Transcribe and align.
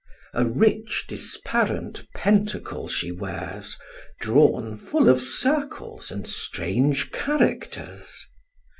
A 0.33 0.45
rich 0.45 1.05
disparent 1.07 2.07
pentacle 2.15 2.87
she 2.87 3.11
wears, 3.11 3.77
Drawn 4.19 4.75
full 4.75 5.07
of 5.09 5.21
circles 5.21 6.09
and 6.09 6.25
strange 6.27 7.11
characters. 7.11 8.25